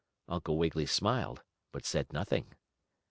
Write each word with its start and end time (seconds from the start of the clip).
Uncle 0.27 0.57
Wiggily 0.57 0.87
smiled, 0.87 1.43
but 1.71 1.85
said 1.85 2.11
nothing. 2.11 2.53